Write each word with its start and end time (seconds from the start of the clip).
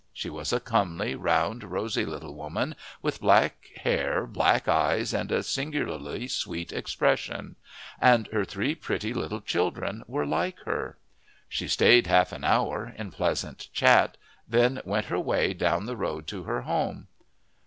She 0.11 0.31
was 0.31 0.51
a 0.51 0.59
comely, 0.59 1.13
round, 1.13 1.63
rosy 1.63 2.05
little 2.07 2.33
woman, 2.33 2.73
with 3.03 3.21
black 3.21 3.67
hair, 3.83 4.25
black 4.25 4.67
eyes, 4.67 5.13
and 5.13 5.31
a 5.31 5.43
singularly 5.43 6.27
sweet 6.27 6.73
expression, 6.73 7.55
and 7.99 8.25
her 8.33 8.43
three 8.43 8.73
pretty 8.73 9.13
little 9.13 9.41
children 9.41 10.03
were 10.07 10.25
like 10.25 10.57
her. 10.65 10.97
She 11.47 11.67
stayed 11.67 12.07
half 12.07 12.31
an 12.31 12.43
hour 12.43 12.95
in 12.97 13.11
pleasant 13.11 13.67
chat, 13.73 14.17
then 14.47 14.81
went 14.85 15.05
her 15.05 15.19
way 15.19 15.53
down 15.53 15.85
the 15.85 15.95
road 15.95 16.25
to 16.29 16.45
her 16.45 16.61
home. 16.63 17.05